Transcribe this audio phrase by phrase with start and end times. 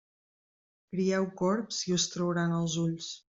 [0.95, 3.13] Crieu corbs i us trauran els ulls.